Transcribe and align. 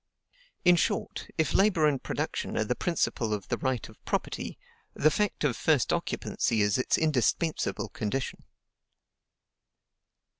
In 0.65 0.77
short, 0.77 1.27
if 1.37 1.53
labor 1.53 1.85
and 1.85 2.01
production 2.01 2.57
are 2.57 2.63
the 2.63 2.73
principle 2.73 3.35
of 3.35 3.49
the 3.49 3.57
right 3.59 3.87
of 3.87 4.03
property, 4.03 4.57
the 4.95 5.11
fact 5.11 5.43
of 5.43 5.55
first 5.55 5.93
occupancy 5.93 6.59
is 6.63 6.79
its 6.79 6.97
indispensable 6.97 7.89
condition. 7.89 8.43